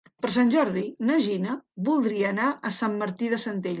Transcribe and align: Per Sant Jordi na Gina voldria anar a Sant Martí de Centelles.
Per 0.25 0.29
Sant 0.35 0.47
Jordi 0.53 0.83
na 1.09 1.17
Gina 1.25 1.55
voldria 1.91 2.31
anar 2.33 2.49
a 2.71 2.73
Sant 2.79 2.97
Martí 3.03 3.31
de 3.37 3.41
Centelles. 3.45 3.69